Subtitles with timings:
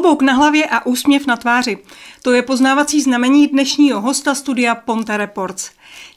[0.00, 1.78] Klobouk na hlavě a úsměv na tváři.
[2.22, 5.70] To je poznávací znamení dnešního hosta studia Ponte Reports.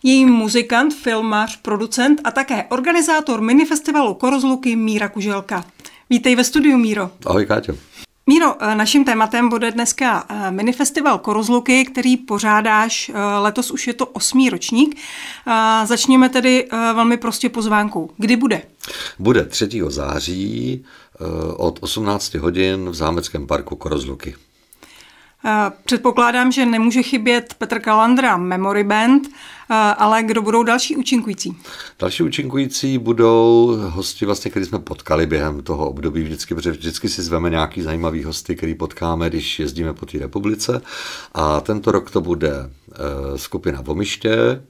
[0.03, 5.65] Její muzikant, filmař, producent a také organizátor minifestivalu Korozluky Míra Kuželka.
[6.09, 7.11] Vítej ve studiu, Míro.
[7.25, 7.73] Ahoj, Káťo.
[8.27, 13.93] Míro, eh, naším tématem bude dneska eh, minifestival Korozluky, který pořádáš eh, letos už je
[13.93, 14.97] to osmý ročník.
[15.83, 18.09] Začněme tedy velmi prostě pozvánkou.
[18.17, 18.61] Kdy bude?
[19.19, 19.69] Bude 3.
[19.87, 20.85] září
[21.57, 24.35] od 18 hodin v zámeckém parku Korozluky.
[25.85, 29.27] Předpokládám, že nemůže chybět Petr Kalandra Memory Band,
[29.97, 31.57] ale kdo budou další účinkující?
[31.99, 37.21] Další účinkující budou hosti, vlastně, který jsme potkali během toho období vždycky, protože vždycky si
[37.21, 40.81] zveme nějaký zajímavý hosty, který potkáme, když jezdíme po té republice.
[41.33, 44.61] A tento rok to bude eh, skupina Vomiště,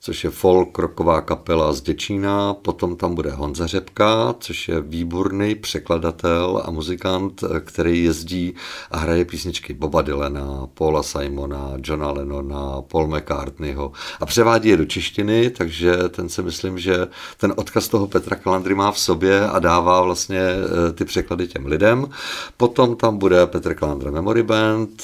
[0.00, 5.54] což je folk rocková kapela z Děčína, potom tam bude Honza Řepka, což je výborný
[5.54, 8.54] překladatel a muzikant, který jezdí
[8.90, 14.84] a hraje písničky Boba Dylana, Paula Simona, Johna Lennona, Paul McCartneyho a převádí je do
[14.84, 19.58] češtiny, takže ten si myslím, že ten odkaz toho Petra Kalandry má v sobě a
[19.58, 22.08] dává vlastně eh, ty překlady těm lidem.
[22.56, 25.02] Potom tam bude Petr Kalandra Memory Band,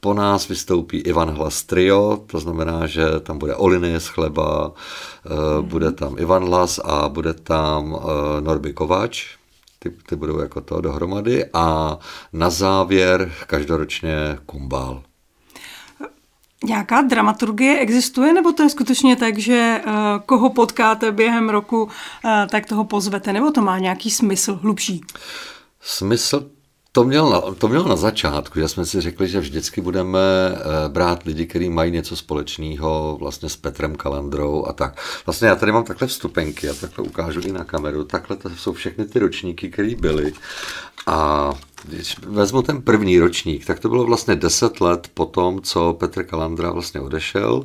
[0.00, 4.72] po nás vystoupí Ivan Hlas Trio, to znamená, že tam bude Oliny z chleba,
[5.58, 5.68] mm.
[5.68, 9.36] bude tam Ivan Hlas a bude tam eh, Norby Kováč,
[9.78, 11.98] ty, ty budou jako to dohromady a
[12.32, 15.02] na závěr každoročně kumbál.
[16.64, 19.92] Nějaká dramaturgie existuje, nebo to je skutečně tak, že uh,
[20.26, 21.90] koho potkáte během roku, uh,
[22.50, 25.00] tak toho pozvete, nebo to má nějaký smysl hlubší?
[25.80, 26.50] Smysl
[26.92, 30.88] to měl, na, to měl na začátku, že jsme si řekli, že vždycky budeme eh,
[30.88, 35.00] brát lidi, kteří mají něco společného vlastně s Petrem Kalandrou a tak.
[35.26, 38.72] Vlastně já tady mám takhle vstupenky, já takhle ukážu i na kameru, takhle to jsou
[38.72, 40.32] všechny ty ročníky, které byly.
[41.06, 41.50] A
[41.84, 46.24] když vezmu ten první ročník, tak to bylo vlastně 10 let po tom, co Petr
[46.24, 47.64] Kalandra vlastně odešel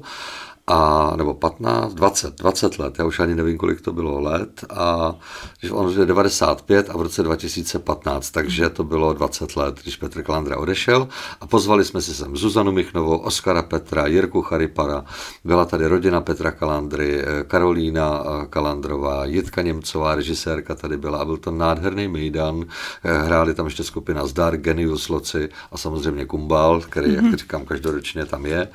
[0.68, 5.16] a, nebo 15, 20, 20 let, já už ani nevím, kolik to bylo let, a
[5.60, 10.24] když on je 95 a v roce 2015, takže to bylo 20 let, když Petr
[10.24, 11.08] Kalandra odešel.
[11.42, 15.06] A pozvali jsme si sem Zuzanu Michnovou, Oskara Petra, Jirku Charipara,
[15.44, 21.26] byla tady rodina Petra Kalandry, eh, Karolína eh, Kalandrová, Jitka Němcová, režisérka tady byla a
[21.26, 22.66] byl to nádherný mejdan,
[23.04, 27.26] eh, hráli tam ještě skupina Zdar, Genius Loci a samozřejmě Kumbal, který, mm-hmm.
[27.26, 28.68] jak říkám, každoročně tam je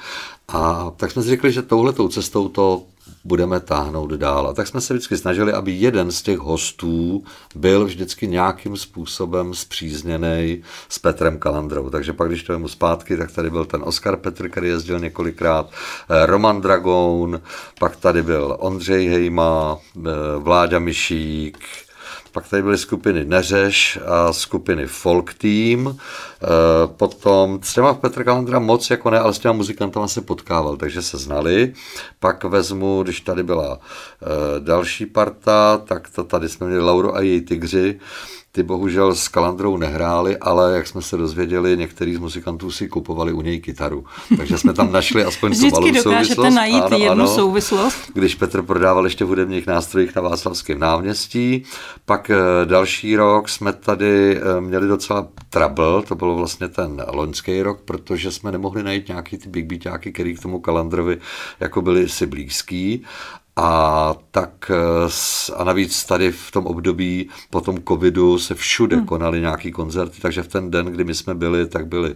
[0.52, 2.82] a tak jsme si řekli, že touhletou cestou to
[3.24, 4.48] budeme táhnout dál.
[4.48, 7.24] A tak jsme se vždycky snažili, aby jeden z těch hostů
[7.54, 11.90] byl vždycky nějakým způsobem zpřízněný s Petrem Kalandrou.
[11.90, 15.70] Takže pak, když to jemu zpátky, tak tady byl ten Oskar Petr, který jezdil několikrát,
[15.70, 17.40] eh, Roman Dragoun,
[17.78, 20.00] pak tady byl Ondřej Hejma, eh,
[20.38, 21.58] Vláďa Myšík,
[22.32, 25.88] pak tady byly skupiny Neřeš a skupiny Folk Team.
[25.88, 25.96] E,
[26.86, 31.02] potom s těma Petr Kalandra moc jako ne, ale s těma muzikantama se potkával, takže
[31.02, 31.72] se znali.
[32.20, 37.20] Pak vezmu, když tady byla e, další parta, tak to tady jsme měli Lauro a
[37.20, 38.00] její tygři
[38.52, 43.32] ty bohužel s Kalandrou nehráli, ale jak jsme se dozvěděli, některý z muzikantů si kupovali
[43.32, 44.04] u něj kytaru.
[44.36, 46.54] Takže jsme tam našli aspoň tu malou souvislost.
[46.54, 47.34] najít ano, jednu ano.
[47.34, 48.10] souvislost.
[48.14, 51.64] Když Petr prodával ještě v hudebních nástrojích na Václavském náměstí.
[52.04, 57.62] Pak eh, další rok jsme tady eh, měli docela trouble, to bylo vlastně ten loňský
[57.62, 61.18] rok, protože jsme nemohli najít nějaký ty big beatáky, který k tomu Kalandrovi
[61.60, 63.04] jako byli si blízký.
[63.56, 69.06] A tak eh, a navíc tady v tom období po tom covidu se všude hmm.
[69.06, 72.14] konaly nějaký koncerty, takže v ten den, kdy my jsme byli, tak byli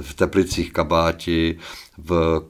[0.00, 1.58] v Teplicích kabáti,
[1.98, 2.40] v,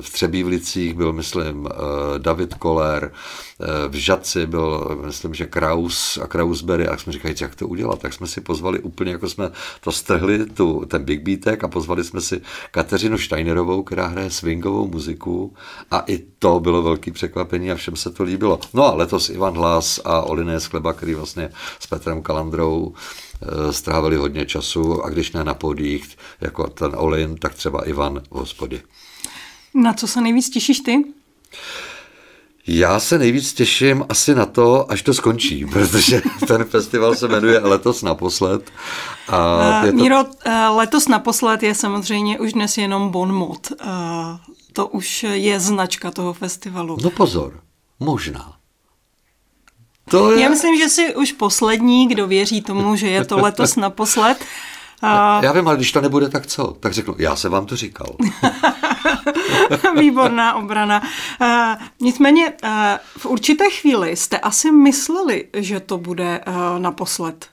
[0.00, 3.12] v Třebívlicích byl, myslím, eh, David Koller,
[3.60, 7.98] eh, v Žaci byl, myslím, že Kraus a Krausberry a jsme říkali, jak to udělat,
[7.98, 12.04] tak jsme si pozvali úplně, jako jsme to strhli, tu, ten Big Beatek a pozvali
[12.04, 12.40] jsme si
[12.70, 15.54] Kateřinu Steinerovou, která hraje swingovou muziku
[15.90, 18.60] a i to bylo velký překvapení a všem se to líbilo.
[18.74, 22.92] No a letos Ivan Hlas a Oliné Skleba, který vlastně s Petrem Kalandrou
[23.42, 28.22] eh, strávili hodně času a když ne na podích, jako ten Olin, tak třeba Ivan
[28.30, 28.82] v hospodě.
[29.82, 31.04] Na co se nejvíc těšíš ty?
[32.66, 37.58] Já se nejvíc těším asi na to, až to skončí, protože ten festival se jmenuje
[37.58, 38.70] Letos naposled.
[39.28, 39.96] A uh, to...
[39.96, 43.70] Míro, uh, letos naposled je samozřejmě už dnes jenom bon mot.
[43.70, 43.86] Uh,
[44.72, 46.96] to už je značka toho festivalu.
[47.02, 47.60] No pozor,
[48.00, 48.52] možná.
[50.10, 50.42] To je...
[50.42, 54.44] Já myslím, že jsi už poslední, kdo věří tomu, že je to letos naposled.
[55.02, 55.40] A...
[55.44, 56.76] Já vím, ale když to nebude, tak co?
[56.80, 58.16] Tak řeknu, já jsem vám to říkal.
[59.98, 61.02] Výborná obrana.
[61.40, 62.70] Uh, nicméně uh,
[63.18, 67.46] v určité chvíli jste asi mysleli, že to bude uh, naposled.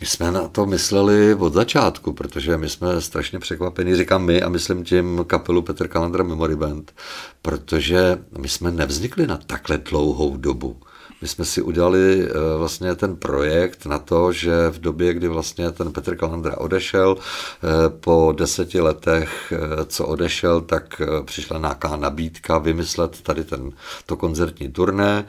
[0.00, 4.48] My jsme na to mysleli od začátku, protože my jsme strašně překvapení, říkám my a
[4.48, 6.94] myslím tím kapelu Petr Kalandra Memory Band,
[7.42, 10.80] protože my jsme nevznikli na takhle dlouhou dobu.
[11.22, 15.70] My jsme si udělali eh, vlastně ten projekt na to, že v době, kdy vlastně
[15.70, 22.58] ten Petr Kalandra odešel, eh, po deseti letech, eh, co odešel, tak přišla nějaká nabídka
[22.58, 23.70] vymyslet tady ten,
[24.06, 25.24] to koncertní turné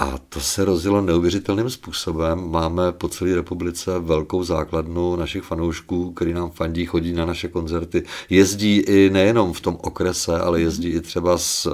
[0.00, 2.50] a to se rozjelo neuvěřitelným způsobem.
[2.50, 8.02] Máme po celé republice velkou základnu našich fanoušků, který nám fandí, chodí na naše koncerty.
[8.30, 11.66] Jezdí i nejenom v tom okrese, ale jezdí i třeba z,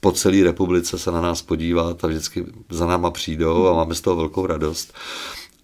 [0.00, 4.00] po celé republice se na nás podívat a vždycky za náma přijdou a máme z
[4.00, 4.94] toho velkou radost.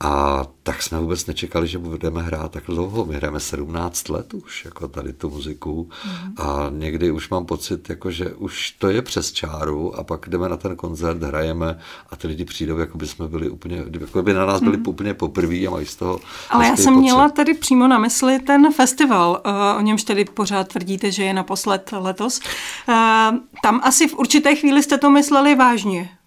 [0.05, 3.05] A tak jsme vůbec nečekali, že budeme hrát tak dlouho.
[3.05, 5.89] My hrajeme 17 let už, jako tady tu muziku.
[6.07, 6.35] Mm.
[6.39, 10.49] A někdy už mám pocit, jako, že už to je přes čáru a pak jdeme
[10.49, 11.79] na ten koncert, hrajeme
[12.11, 14.83] a ty lidi přijdou, jako by jsme byli úplně, jako by na nás byli mm.
[14.87, 16.21] úplně poprví a mají z toho
[16.51, 17.01] Ale já jsem pocit.
[17.01, 21.35] měla tady přímo na mysli ten festival, eh, o němž tedy pořád tvrdíte, že je
[21.35, 22.41] naposled letos.
[22.89, 23.31] Eh,
[23.63, 26.20] tam asi v určité chvíli jste to mysleli vážně.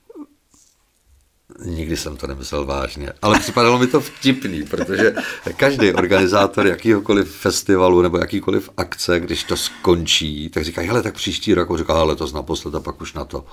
[1.65, 5.15] Nikdy jsem to nemyslel vážně, ale připadalo mi to vtipný, protože
[5.55, 11.53] každý organizátor jakýhokoliv festivalu nebo jakýkoliv akce, když to skončí, tak říká, hele, tak příští
[11.53, 13.45] rok, říká, ale to naposled a pak už na to.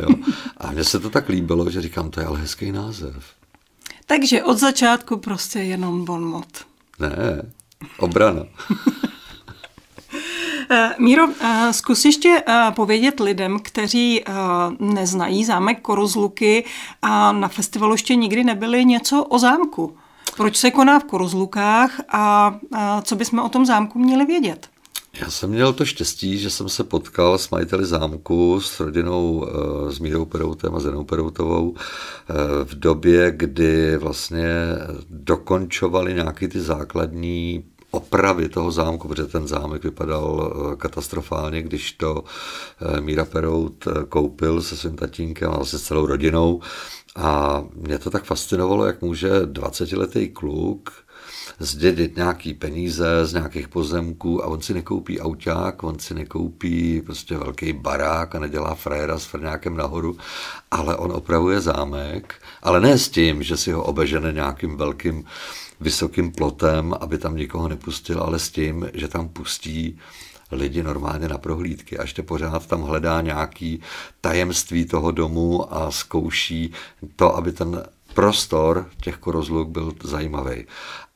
[0.00, 0.08] Jo.
[0.56, 3.24] A mně se to tak líbilo, že říkám, to je ale hezký název.
[4.06, 6.66] Takže od začátku prostě jenom bonmot.
[6.98, 7.42] Ne,
[7.98, 8.42] obrana.
[10.74, 14.24] Eh, Míro, eh, zkus ještě eh, povědět lidem, kteří
[14.78, 16.64] neznají zámek Korozluky
[17.02, 19.96] a na festivalu ještě nikdy nebyli něco o zámku.
[20.36, 22.54] Proč se koná v Korozlukách a
[23.02, 24.68] co bychom o tom zámku měli vědět?
[25.20, 29.46] Já jsem měl to štěstí, že jsem se potkal s majiteli zámku, s rodinou,
[29.88, 31.74] s Mírou Peroutem a Zenou Peroutovou
[32.64, 34.48] v době, kdy vlastně
[35.10, 42.24] dokončovali nějaký ty základní opravy toho zámku, protože ten zámek vypadal eh, katastrofálně, když to
[42.96, 46.60] eh, Míra Perout eh, koupil se svým tatínkem a vlastně s celou rodinou.
[47.16, 50.90] A mě to tak fascinovalo, jak může 20-letý kluk
[51.58, 57.36] zdědit nějaký peníze z nějakých pozemků a on si nekoupí auták, on si nekoupí prostě
[57.36, 60.16] velký barák a nedělá frajera s frňákem nahoru,
[60.70, 65.24] ale on opravuje zámek, ale ne s tím, že si ho obežene nějakým velkým
[65.82, 69.98] vysokým plotem, aby tam nikoho nepustil, ale s tím, že tam pustí
[70.52, 73.80] lidi normálně na prohlídky a ještě pořád tam hledá nějaký
[74.20, 76.72] tajemství toho domu a zkouší
[77.16, 77.82] to, aby ten
[78.14, 80.66] prostor těch korozluk byl zajímavý.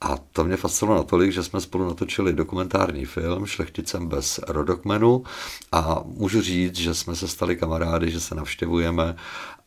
[0.01, 5.25] A to mě fascinovalo natolik, že jsme spolu natočili dokumentární film Šlechticem bez rodokmenu
[5.73, 9.17] a můžu říct, že jsme se stali kamarády, že se navštěvujeme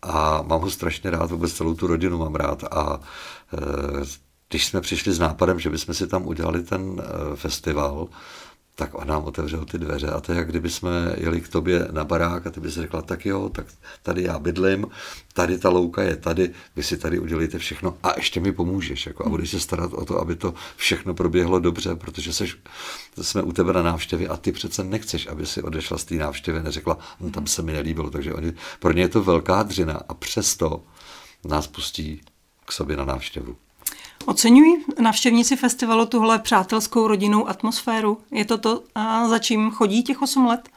[0.02, 3.00] a mám ho strašně rád, vůbec celou tu rodinu mám rád a
[3.54, 4.20] e,
[4.50, 8.08] když jsme přišli s nápadem, že bychom si tam udělali ten eh, festival,
[8.80, 10.08] tak on nám otevřel ty dveře.
[10.08, 13.02] A to je, jak kdyby jsme jeli k tobě na barák a ty bys řekla,
[13.02, 13.66] tak jo, tak
[14.04, 14.88] tady já bydlím,
[15.34, 19.26] tady ta louka je tady, vy si tady udělejte všechno a ještě mi pomůžeš jako,
[19.26, 22.58] a budeš se starat o to, aby to všechno proběhlo dobře, protože seš,
[23.22, 26.64] jsme u tebe na návštěvě a ty přece nechceš, aby si odešla z té návštěvy,
[26.64, 30.14] neřekla, no, tam se mi nelíbilo, takže oni, pro ně je to velká dřina a
[30.14, 30.84] přesto
[31.44, 32.22] nás pustí
[32.66, 33.56] k sobě na návštěvu.
[34.30, 38.18] Oceňují navštěvníci festivalu tuhle přátelskou rodinnou atmosféru?
[38.32, 38.84] Je to to,
[39.30, 40.70] za čím chodí těch 8 let?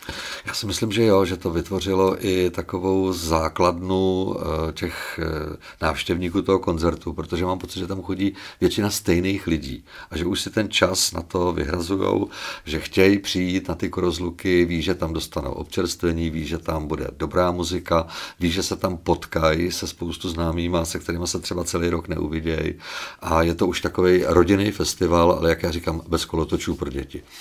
[0.47, 6.42] Já si myslím, že jo, že to vytvořilo i takovou základnu eh, těch eh, návštěvníků
[6.42, 10.50] toho koncertu, protože mám pocit, že tam chodí většina stejných lidí a že už si
[10.50, 12.26] ten čas na to vyhrazují,
[12.64, 17.09] že chtějí přijít na ty korozluky, ví, že tam dostanou občerstvení, ví, že tam bude
[17.16, 18.06] dobrá muzika,
[18.40, 22.75] ví, že se tam potkají se spoustu známýma, se kterými se třeba celý rok neuvidějí
[23.21, 27.22] a je to už takový rodinný festival, ale jak já říkám, bez kolotočů pro děti.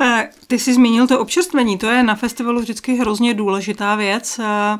[0.00, 4.40] Eh, ty jsi zmínil to občerstvení, to je na festivalu vždycky hrozně důležitá věc.
[4.42, 4.78] Eh,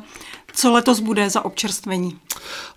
[0.53, 2.19] co letos bude za občerstvení?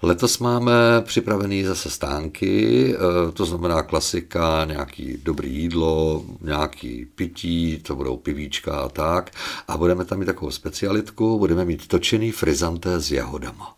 [0.03, 0.73] Letos máme
[1.03, 8.77] připravený zase stánky, eh, to znamená klasika, nějaký dobrý jídlo, nějaký pití, to budou pivíčka
[8.77, 9.31] a tak.
[9.69, 13.78] A budeme tam mít takovou specialitku, budeme mít točený frizanté s jahodama.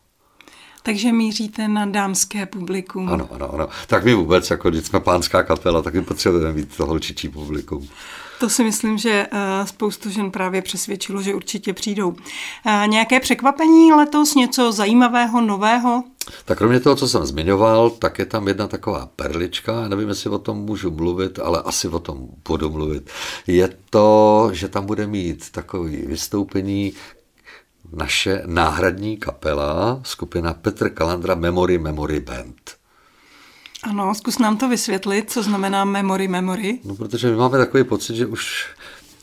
[0.83, 3.09] Takže míříte na dámské publikum.
[3.09, 3.69] Ano, ano, ano.
[3.87, 7.89] Tak my vůbec, jako když jsme pánská kapela, tak my potřebujeme mít to holčičí publikum.
[8.41, 12.15] To si myslím, že eh, spoustu žen právě přesvědčilo, že určitě přijdou.
[12.67, 16.05] Eh, nějaké překvapení letos, něco zajímavého, nového?
[16.45, 20.39] Tak kromě toho, co jsem zmiňoval, tak je tam jedna taková perlička, nevím, jestli o
[20.39, 23.11] tom můžu mluvit, ale asi o tom budu mluvit.
[23.47, 26.93] Je to, že tam bude mít takové vystoupení,
[27.93, 32.71] naše náhradní kapela, skupina Petr Kalandra Memory Memory Band.
[33.83, 36.79] Ano, zkus nám to vysvětlit, co znamená memory memory.
[36.85, 38.67] No, protože my máme takový pocit, že už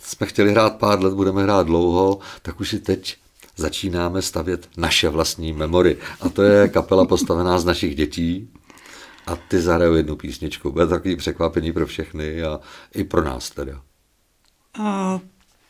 [0.02, 3.18] jsme chtěli hrát pár let, budeme hrát dlouho, tak už si teď
[3.56, 5.98] začínáme stavět naše vlastní memory.
[6.22, 8.50] A to je kapela postavená z našich dětí,
[9.28, 10.72] a ty zahrajou jednu písničku.
[10.72, 12.60] Bude takový překvapení pro všechny a
[12.96, 13.82] i pro nás teda.
[14.80, 15.20] A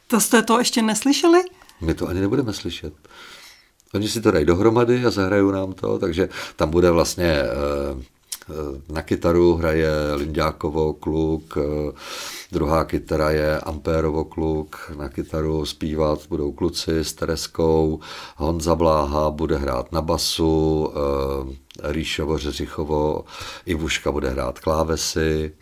[0.08, 1.42] to jste to ještě neslyšeli?
[1.82, 2.94] My to ani nebudeme slyšet.
[3.94, 7.48] Oni si to dají dohromady a zahrajou nám to, takže tam bude vlastně eh,
[8.50, 11.92] eh, na kytaru hraje Lindákovo kluk, eh,
[12.52, 18.00] druhá kytara je Ampérovo kluk, na kytaru zpívat budou kluci s Tereskou,
[18.36, 20.90] Honza Bláha bude hrát na basu,
[21.84, 23.26] Ríšovo, Řeřichovo,
[23.66, 25.54] Ivuška bude hrát klávesy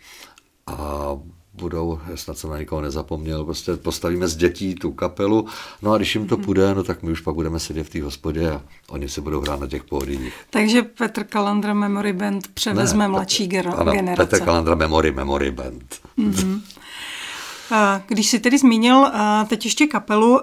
[0.66, 1.16] a
[1.56, 5.46] budou, snad jsem na nikoho nezapomněl, prostě postavíme z dětí tu kapelu,
[5.82, 8.02] no a když jim to půjde, no tak my už pak budeme sedět v té
[8.02, 10.34] hospodě a oni se budou hrát na těch pódiích.
[10.50, 14.26] Takže Petr Kalandra Memory Band převezme ne, mladší ano, generace.
[14.26, 16.00] Petr Kalandra Memory Memory Band.
[16.18, 16.60] Mm-hmm.
[18.06, 19.06] Když jsi tedy zmínil
[19.48, 20.40] teď ještě kapelu,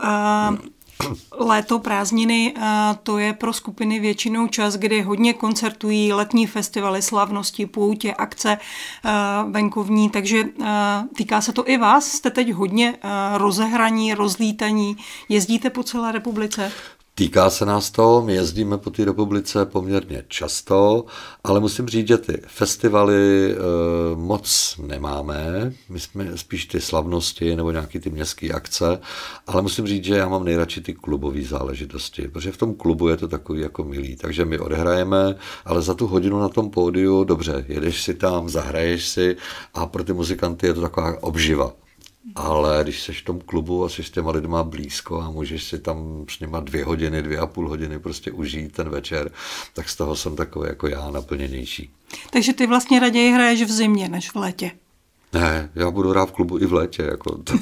[1.39, 2.53] Léto, prázdniny,
[3.03, 8.57] to je pro skupiny většinou čas, kdy hodně koncertují letní festivaly, slavnosti, poutě, akce
[9.49, 10.43] venkovní, takže
[11.15, 12.05] týká se to i vás.
[12.05, 12.97] Jste teď hodně
[13.33, 14.97] rozehraní, rozlítaní,
[15.29, 16.71] jezdíte po celé republice?
[17.15, 21.05] Týká se nás to, my jezdíme po té republice poměrně často,
[21.43, 23.55] ale musím říct, že ty festivaly e,
[24.15, 28.99] moc nemáme, my jsme spíš ty slavnosti nebo nějaké ty městské akce,
[29.47, 33.17] ale musím říct, že já mám nejradši ty klubové záležitosti, protože v tom klubu je
[33.17, 37.65] to takový jako milý, takže my odehrajeme, ale za tu hodinu na tom pódiu, dobře,
[37.67, 39.37] jedeš si tam, zahraješ si
[39.73, 41.73] a pro ty muzikanty je to taková obživa
[42.35, 45.79] ale když jsi v tom klubu a jsi s těma lidma blízko a můžeš si
[45.79, 49.31] tam s nima dvě hodiny, dvě a půl hodiny prostě užít ten večer,
[49.73, 51.89] tak z toho jsem takový jako já naplněnější.
[52.29, 54.71] Takže ty vlastně raději hraješ v zimě než v létě?
[55.33, 57.03] Ne, já budu hrát v klubu i v létě.
[57.03, 57.53] Jako to.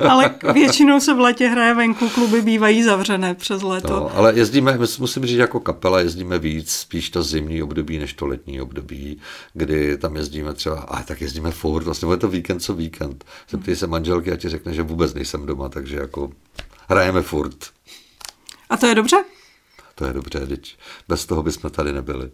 [0.08, 3.88] ale většinou se v létě hraje venku, kluby bývají zavřené přes léto.
[3.88, 8.26] No, ale jezdíme, musím říct, jako kapela jezdíme víc, spíš to zimní období než to
[8.26, 9.18] letní období,
[9.52, 13.24] kdy tam jezdíme třeba, a tak jezdíme furt, vlastně je to víkend co víkend.
[13.50, 16.30] Zeptej se manželky a ti řekne, že vůbec nejsem doma, takže jako
[16.88, 17.56] hrajeme furt.
[18.70, 19.24] A to je dobře?
[19.94, 20.76] To je dobře, teď
[21.08, 22.30] bez toho bychom tady nebyli.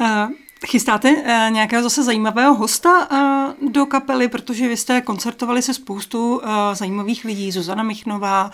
[0.00, 0.30] Uh,
[0.66, 6.36] Chystáte uh, nějakého zase zajímavého hosta uh, do kapely, protože vy jste koncertovali se spoustu
[6.36, 6.42] uh,
[6.72, 8.50] zajímavých lidí, Zuzana Michnová,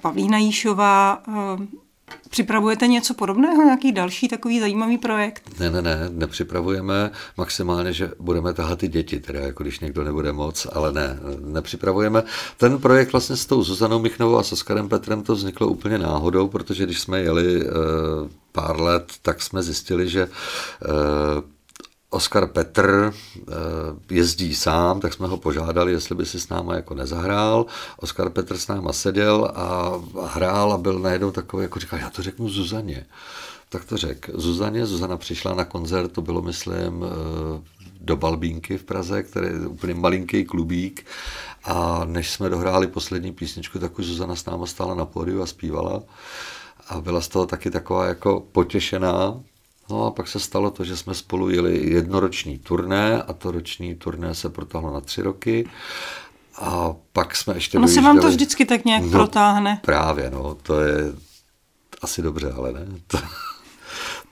[0.00, 1.22] Pavlína Jíšová.
[1.28, 1.34] Uh,
[2.30, 5.42] Připravujete něco podobného, nějaký další takový zajímavý projekt?
[5.60, 10.32] Ne, ne, ne, nepřipravujeme maximálně, že budeme tahat ty děti, teda jako když někdo nebude
[10.32, 12.22] moc, ale ne, nepřipravujeme.
[12.56, 16.48] Ten projekt vlastně s tou Zuzanou Michnovou a s Oskarem Petrem to vzniklo úplně náhodou,
[16.48, 17.72] protože když jsme jeli uh,
[18.52, 21.42] pár let, tak jsme zjistili, že uh,
[22.10, 23.52] Oskar Petr eh,
[24.10, 27.66] jezdí sám, tak jsme ho požádali, jestli by si s náma jako nezahrál.
[27.96, 29.92] Oskar Petr s náma seděl a
[30.26, 33.06] hrál a byl najednou takový, jako říkal, já to řeknu Zuzaně.
[33.68, 34.40] Tak to řekl.
[34.40, 37.62] Zuzaně, Zuzana přišla na koncert, to bylo, myslím, eh,
[38.00, 41.06] do Balbínky v Praze, který je úplně malinký klubík.
[41.64, 45.46] A než jsme dohráli poslední písničku, tak už Zuzana s náma stála na pódiu a
[45.46, 46.02] zpívala.
[46.88, 49.40] A byla z toho taky taková jako potěšená,
[49.90, 53.94] No a pak se stalo to, že jsme spolu jeli jednoroční turné a to roční
[53.94, 55.68] turné se protáhlo na tři roky.
[56.60, 59.80] A pak jsme ještě No se vám to vždycky tak nějak no, protáhne.
[59.84, 61.12] Právě, no, to je
[62.02, 62.86] asi dobře, ale ne.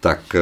[0.01, 0.41] tak eh,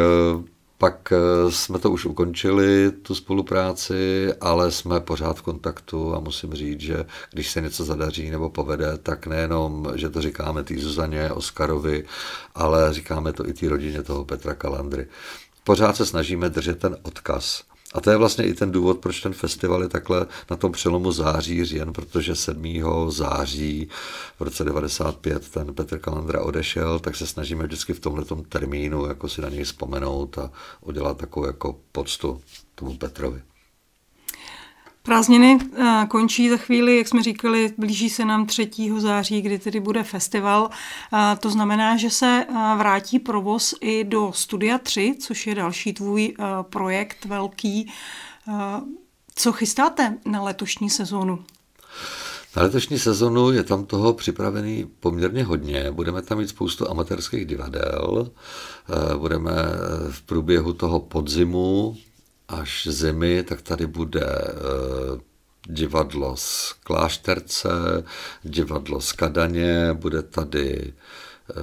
[0.85, 6.55] pak eh, jsme to už ukončili, tu spolupráci, ale jsme pořád v kontaktu a musím
[6.55, 11.33] říct, že když se něco zadaří nebo povede, tak nejenom, že to říkáme té Zuzaně,
[11.33, 12.05] Oskarovi,
[12.55, 15.07] ale říkáme to i té rodině toho Petra Kalandry.
[15.65, 17.63] Pořád se snažíme držet ten odkaz
[17.95, 21.13] a to je vlastně i ten důvod, proč ten festival je takhle na tom přelomu
[21.13, 22.65] září, říjen, protože 7.
[23.09, 23.89] září
[24.39, 29.29] v roce 95 ten Petr Kalandra odešel, tak se snažíme vždycky v tomhle termínu jako
[29.29, 32.41] si na něj vzpomenout a udělat takovou jako poctu
[32.75, 33.43] tomu Petrovi.
[35.07, 38.71] Prázdniny eh, končí za chvíli, jak jsme říkali, blíží se nám 3.
[38.99, 40.71] září, kdy tedy bude festival.
[41.13, 45.93] Eh, to znamená, že se eh, vrátí provoz i do Studia 3, což je další
[45.93, 47.93] tvůj projekt velký.
[49.35, 51.45] Co chystáte na letošní sezónu?
[52.57, 55.91] Na letošní sezonu je tam toho připravený poměrně hodně.
[55.91, 58.31] Budeme tam mít spoustu amatérských divadel.
[59.19, 59.53] Budeme
[60.11, 61.97] v průběhu toho podzimu
[62.49, 65.21] až zimy, tak tady bude eh,
[65.67, 67.69] divadlo z Klášterce,
[68.43, 70.93] divadlo z Kadaně, bude tady
[71.51, 71.55] eh,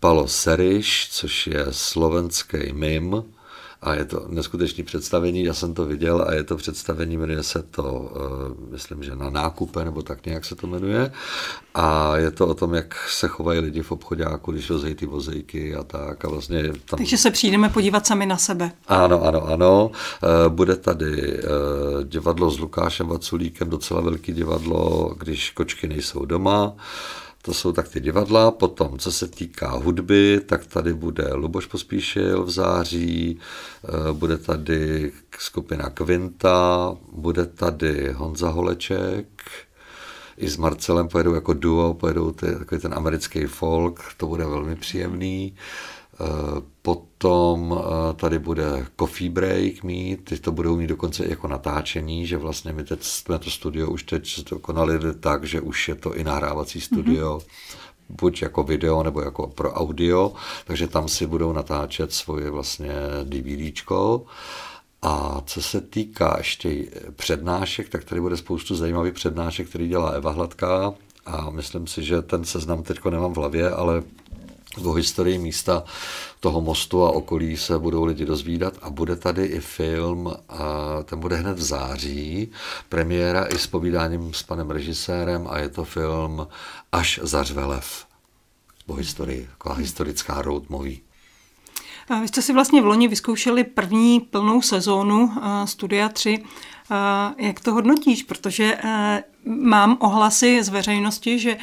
[0.00, 3.24] Palo Seriš, což je slovenský mim,
[3.82, 7.62] a je to neskutečné představení, já jsem to viděl a je to představení, jmenuje se
[7.62, 11.12] to, uh, myslím, že na nákupe, nebo tak nějak se to jmenuje
[11.74, 15.74] a je to o tom, jak se chovají lidi v obchodáku, když rozejí ty vozejky
[15.74, 16.98] a tak a vlastně tam...
[16.98, 18.72] Takže se přijdeme podívat sami na sebe.
[18.88, 19.86] Ano, ano, ano.
[19.86, 21.48] Uh, bude tady uh,
[22.04, 26.74] divadlo s Lukášem Vaculíkem, docela velký divadlo, když kočky nejsou doma.
[27.42, 28.50] To jsou tak ty divadla.
[28.50, 33.38] Potom, co se týká hudby, tak tady bude Luboš Pospíšil v září,
[33.84, 39.26] eh, bude tady skupina Kvinta, bude tady Honza Holeček,
[40.38, 44.76] i s Marcelem pojedou jako duo, pojedou ty, takový ten americký folk, to bude velmi
[44.76, 45.54] příjemný.
[46.82, 52.36] Potom eh, tady bude coffee break mít, teď to budou mít dokonce jako natáčení, že
[52.36, 56.14] vlastně my teď jsme to studio už teď to konali tak, že už je to
[56.14, 58.16] i nahrávací studio, mm-hmm.
[58.20, 60.32] buď jako video nebo jako pro audio,
[60.64, 62.92] takže tam si budou natáčet svoje vlastně
[63.24, 64.24] DVDčko.
[65.02, 66.84] A co se týká ještě
[67.16, 70.94] přednášek, tak tady bude spoustu zajímavých přednášek, který dělá Eva Hladká
[71.26, 74.02] a myslím si, že ten seznam teď nemám v hlavě, ale
[74.84, 75.84] o historii místa
[76.40, 80.58] toho mostu a okolí se budou lidi dozvídat a bude tady i film, a
[81.04, 82.48] ten bude hned v září,
[82.88, 86.48] premiéra i s povídáním s panem režisérem a je to film
[86.92, 88.06] Až zařve lev
[88.86, 90.98] o historii, taková historická road movie.
[92.20, 95.32] Vy jste si vlastně v loni vyzkoušeli první plnou sezónu
[95.64, 96.44] Studia 3.
[97.36, 98.22] Jak to hodnotíš?
[98.22, 98.78] Protože
[99.44, 101.56] mám ohlasy z veřejnosti, že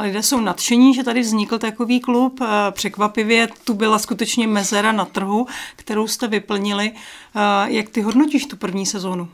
[0.00, 2.40] lidé jsou nadšení, že tady vznikl takový klub.
[2.70, 6.92] Překvapivě tu byla skutečně mezera na trhu, kterou jste vyplnili.
[7.64, 9.28] Jak ty hodnotíš tu první sezónu?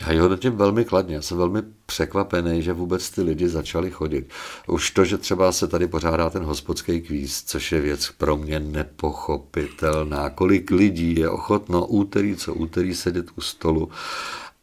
[0.00, 1.14] Já ji hodnotím velmi kladně.
[1.14, 4.30] Já jsem velmi překvapený, že vůbec ty lidi začali chodit.
[4.66, 8.60] Už to, že třeba se tady pořádá ten hospodský kvíz, což je věc pro mě
[8.60, 10.30] nepochopitelná.
[10.30, 13.88] Kolik lidí je ochotno úterý co úterý sedět u stolu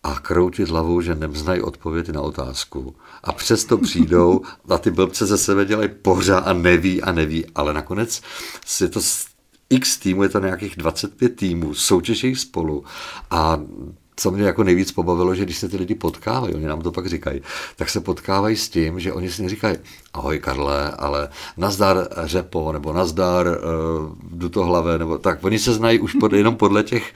[0.04, 2.96] a kroutit hlavou, že neznají odpovědi na otázku.
[3.24, 7.74] A přesto přijdou a ty blbce ze sebe dělají pořád a neví a neví, ale
[7.74, 8.22] nakonec
[8.66, 9.00] si to
[9.70, 12.84] x týmů, je to nějakých 25 týmů, soutěží spolu
[13.30, 13.62] a
[14.22, 17.08] co mě jako nejvíc pobavilo, že když se ty lidi potkávají, oni nám to pak
[17.08, 17.42] říkají,
[17.76, 19.78] tak se potkávají s tím, že oni si neříkají,
[20.14, 23.56] ahoj Karle, ale nazdar řepo, nebo nazdar uh,
[24.32, 25.44] dutohlave, nebo tak.
[25.44, 27.14] Oni se znají už pod, jenom podle těch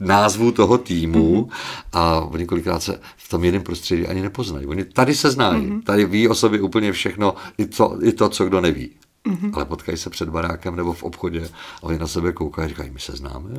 [0.00, 1.50] názvů toho týmu mhm.
[1.92, 4.66] a oni kolikrát se v tom jiném prostředí ani nepoznají.
[4.66, 5.82] Oni tady se znají, mhm.
[5.82, 8.90] tady ví o sobě úplně všechno, i to, i to co kdo neví.
[9.28, 9.50] Mm-hmm.
[9.54, 12.90] Ale potkají se před barákem nebo v obchodě a oni na sebe koukají a říkají,
[12.90, 13.50] my se známe.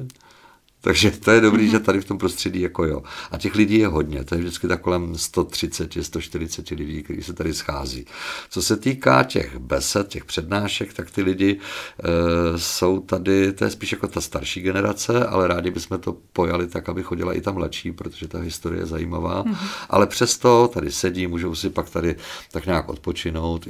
[0.84, 3.04] Takže to je dobrý, že tady v tom prostředí jako jo.
[3.32, 7.34] A těch lidí je hodně, to je vždycky tak kolem 130, 140 lidí, kteří se
[7.34, 8.06] tady schází.
[8.50, 13.72] Co se týká těch besed, těch přednášek, tak ty lidi e, jsou tady, to je
[13.72, 17.52] spíš jako ta starší generace, ale rádi bychom to pojali tak, aby chodila i ta
[17.52, 19.44] mladší, protože ta historie je zajímavá.
[19.44, 19.58] Mm-hmm.
[19.90, 22.16] Ale přesto tady sedí, můžou si pak tady
[22.52, 23.68] tak nějak odpočinout,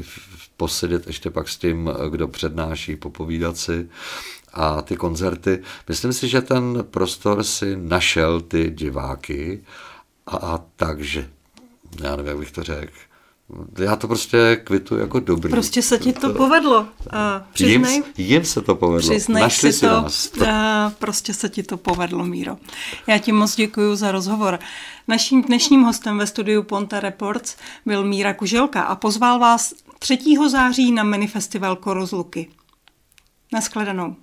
[0.57, 3.87] posedět ještě pak s tím, kdo přednáší, popovídat si
[4.53, 5.63] a ty koncerty.
[5.89, 9.63] Myslím si, že ten prostor si našel ty diváky
[10.27, 11.29] a, a takže,
[12.01, 12.93] já nevím, jak bych to řekl,
[13.79, 15.51] já to prostě kvitu jako dobrý.
[15.51, 16.87] Prostě se ti to povedlo.
[17.53, 19.09] Přiznej, jim, jim se to povedlo.
[19.09, 20.31] Přiznej Našli si, to, nás.
[20.37, 20.47] Uh,
[20.99, 22.57] prostě se ti to povedlo, Míro.
[23.07, 24.59] Já ti moc děkuji za rozhovor.
[25.07, 30.19] Naším dnešním hostem ve studiu Ponta Reports byl Míra Kuželka a pozval vás 3.
[30.49, 32.47] září na minifestival Korozluky.
[33.53, 34.15] Naschledanou.